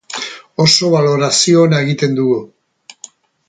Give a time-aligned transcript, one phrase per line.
[0.65, 2.41] Oso balorazio ona egiten dugu.